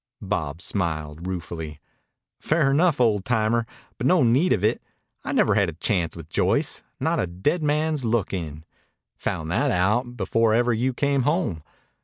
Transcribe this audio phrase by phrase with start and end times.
[0.23, 1.79] Bob smiled, ruefully.
[2.39, 3.67] "Fair enough, old timer.
[3.99, 4.81] But no need of it.
[5.23, 8.65] I never had a chance with Joyce, not a dead man's look in.
[9.17, 11.61] Found that out before ever you came home.